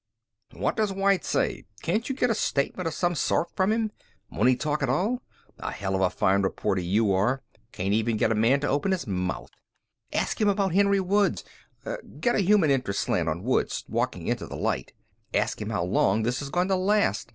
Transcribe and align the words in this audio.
"What 0.53 0.75
does 0.75 0.91
White 0.91 1.23
say?... 1.23 1.65
Can't 1.83 2.09
you 2.09 2.15
get 2.15 2.31
a 2.31 2.33
statement 2.33 2.87
of 2.87 2.93
some 2.95 3.13
sort 3.13 3.51
from 3.55 3.71
him? 3.71 3.91
Won't 4.31 4.49
he 4.49 4.55
talk 4.55 4.81
at 4.81 4.89
all? 4.89 5.21
A 5.59 5.71
hell 5.71 5.93
of 5.93 6.01
a 6.01 6.09
fine 6.09 6.41
reporter 6.41 6.81
you 6.81 7.13
are 7.13 7.43
can't 7.71 7.93
even 7.93 8.17
get 8.17 8.31
a 8.31 8.33
man 8.33 8.61
to 8.61 8.67
open 8.67 8.93
his 8.93 9.05
mouth. 9.05 9.51
Ask 10.11 10.41
him 10.41 10.49
about 10.49 10.73
Henry 10.73 10.99
Woods. 10.99 11.43
Get 12.19 12.33
a 12.33 12.39
human 12.41 12.71
interest 12.71 13.01
slant 13.01 13.29
on 13.29 13.43
Woods 13.43 13.85
walking 13.87 14.25
into 14.25 14.47
the 14.47 14.57
light. 14.57 14.91
Ask 15.35 15.61
him 15.61 15.69
how 15.69 15.83
long 15.83 16.23
this 16.23 16.41
is 16.41 16.49
going 16.49 16.69
to 16.69 16.75
last. 16.75 17.29